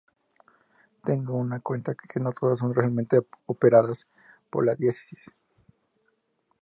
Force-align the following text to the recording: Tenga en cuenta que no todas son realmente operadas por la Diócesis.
Tenga 1.03 1.37
en 1.55 1.59
cuenta 1.61 1.93
que 1.93 2.19
no 2.19 2.31
todas 2.31 2.57
son 2.57 2.73
realmente 2.73 3.19
operadas 3.45 4.07
por 4.49 4.65
la 4.65 4.73
Diócesis. 4.73 5.29